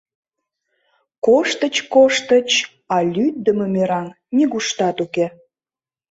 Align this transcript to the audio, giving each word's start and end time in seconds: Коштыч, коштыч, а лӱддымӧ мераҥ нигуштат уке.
Коштыч, 1.25 1.75
коштыч, 1.93 2.49
а 2.95 2.97
лӱддымӧ 3.13 3.65
мераҥ 3.73 4.07
нигуштат 4.35 4.97
уке. 5.05 5.25